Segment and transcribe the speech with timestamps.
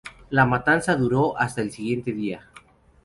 [0.31, 2.49] La matanza duró hasta el siguiente día.